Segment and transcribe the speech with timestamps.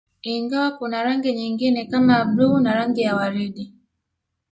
[0.33, 3.73] Ingawa kuna rangi nyingine kama bluu na rangi ya waridi